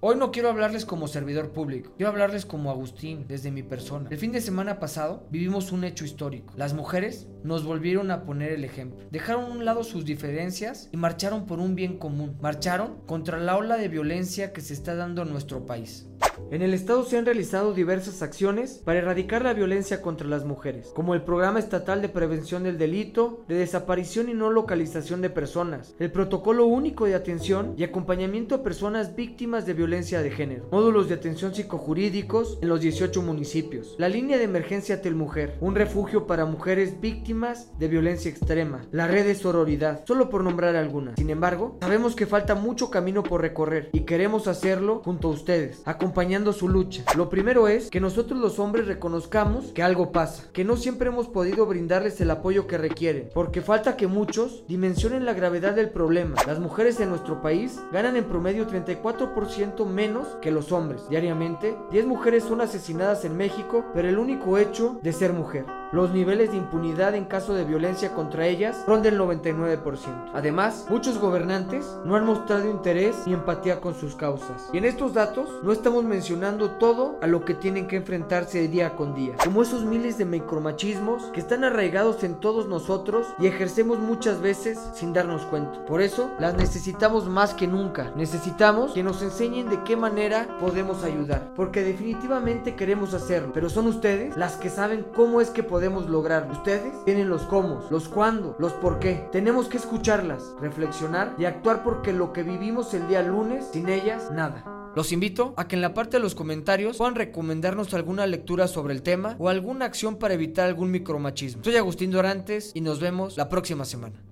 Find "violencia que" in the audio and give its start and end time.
13.88-14.60